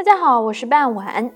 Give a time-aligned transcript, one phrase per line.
[0.00, 1.30] 大家好，我是半晚。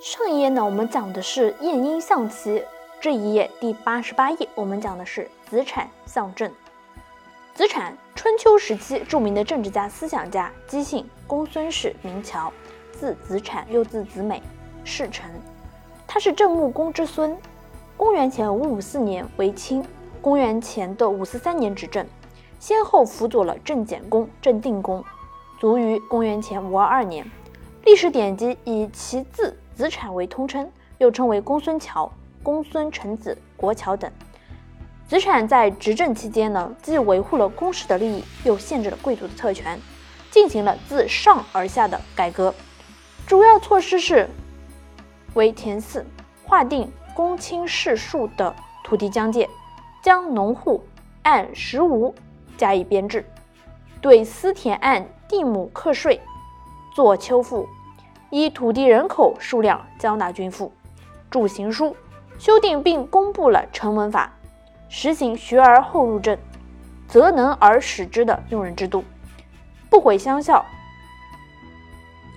[0.00, 2.60] 上一页呢，我们讲的是晏婴象棋；
[3.00, 6.52] 这一页第八十八页，我们讲的是子产象阵。
[7.54, 12.52] 子产，春秋时期著名的政治家、思想家，姬姓，公孙氏，名乔，
[12.90, 14.42] 字子产，又字子美，
[14.82, 15.30] 世臣。
[16.04, 17.38] 他是郑穆公之孙。
[17.96, 19.86] 公元前五五四年为卿，
[20.20, 22.04] 公元前的五四三年执政，
[22.58, 25.04] 先后辅佐了郑简公、郑定公，
[25.60, 27.24] 卒于公元前五二二年。
[27.84, 32.10] 历史典籍以其字子产为通称，又称为公孙乔、
[32.42, 34.10] 公孙臣子、国乔等。
[35.06, 39.78] 子产在执政期间呢，既维护了公室的利益，又限制了贵族的特权，
[40.30, 42.54] 进行了自上而下的改革。
[43.26, 44.30] 主要措施是
[45.34, 46.06] 为田四，
[46.42, 49.46] 划定公卿士庶的土地疆界，
[50.02, 50.82] 将农户
[51.22, 52.14] 按实无
[52.56, 53.26] 加以编制，
[54.00, 56.18] 对私田按地亩课税。
[56.94, 57.68] 做秋赋，
[58.30, 60.70] 依土地人口数量交纳军赋，
[61.28, 61.96] 著行书，
[62.38, 64.32] 修订并公布了成文法，
[64.88, 66.38] 实行学而后入政，
[67.08, 69.02] 择能而使之的用人制度，
[69.90, 70.64] 不毁乡校，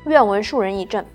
[0.05, 1.05] 愿闻庶人议政，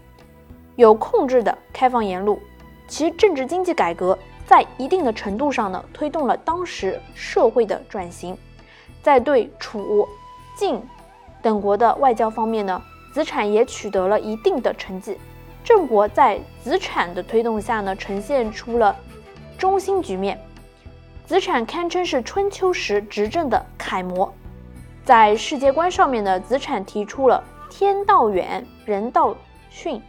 [0.77, 2.41] 有控制的开放言路。
[2.87, 4.17] 其政治经济改革
[4.47, 8.39] 在一定的程度上呢，推动了当时社会的转型。
[9.03, 10.07] 在对楚、
[10.55, 10.81] 晋
[11.43, 12.81] 等国的外交方面呢。
[13.13, 15.19] 子产也取得了一定的成绩，
[15.63, 18.97] 郑国在子产的推动下呢，呈现出了
[19.59, 20.41] 中心局面。
[21.27, 24.33] 子产堪称是春秋时执政的楷模。
[25.05, 29.37] 在世界观上面呢，子产提出了“天道远，人道
[29.69, 30.01] 逊，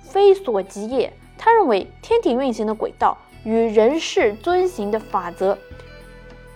[0.00, 1.12] 非所及也”。
[1.38, 5.56] 他认为天体运行的轨道与人事遵行的法则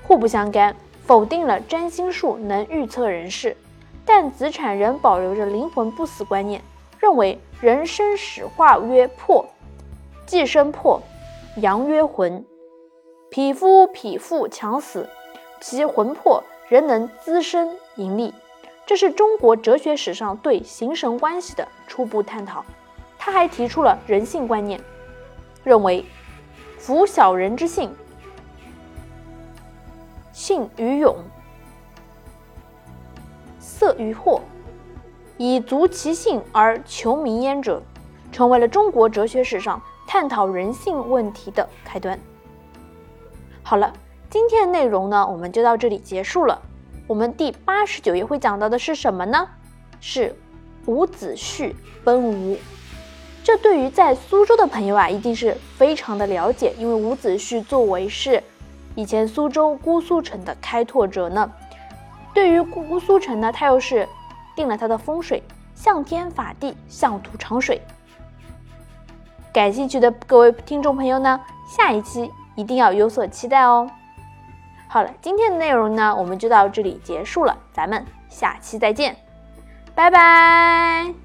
[0.03, 3.57] 互不相干，否定了占星术能预测人事。
[4.07, 6.61] 但子产仍保留着灵魂不死观念，
[6.99, 9.47] 认为人生始化曰魄，
[10.27, 11.01] 既生魄，
[11.57, 12.45] 阳曰魂。
[13.31, 15.09] 匹夫匹妇强死，
[15.61, 18.33] 其魂魄仍能滋生盈利。
[18.87, 22.65] 这是中国哲学史上对形神关系的初步探讨。
[23.19, 24.79] 他还提出了人性观念，
[25.65, 26.05] 认为
[26.79, 27.91] 夫小人之性，
[30.31, 31.17] 性与勇。
[33.85, 34.41] 色与惑，
[35.37, 37.83] 以足其性而求名焉者，
[38.33, 42.19] 成为了中国哲学史上探讨人性问题的开端。
[43.63, 43.93] 好了，
[44.31, 46.63] 今天的内容呢，我们就到这里结束了。
[47.07, 49.47] 我们第八十九页会讲到的是什么呢？
[50.01, 50.35] 是
[50.87, 52.57] 伍子胥奔吴。
[53.43, 58.43] 这对于在苏州的朋友啊，一定是非常的了解，因为伍子胥作为是
[58.95, 61.53] 以前苏州姑苏城的开拓者呢。
[62.35, 64.07] 对于姑苏城呢，它又是
[64.57, 65.43] 定了它的风水，
[65.75, 67.81] 向天法地，向土长水。
[69.53, 73.89] 感兴趣的各位听众朋友呢，下一期一定要有所期待哦。
[74.89, 79.17] 好了，今天的内容呢，我们就到这里结束了，咱们下期再见，
[79.95, 81.24] 拜拜。